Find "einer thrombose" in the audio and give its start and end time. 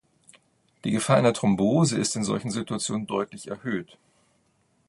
1.17-1.95